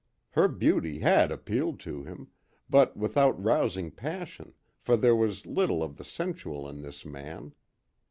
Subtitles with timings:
[0.31, 2.29] Her beauty had appealed to him,
[2.67, 7.53] but without rousing passion, for there was little of the sensual in this man.